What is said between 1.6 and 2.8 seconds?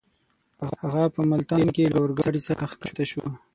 کې له اورګاډۍ څخه